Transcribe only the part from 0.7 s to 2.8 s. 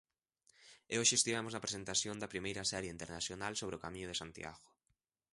E hoxe estivemos na presentación da primeira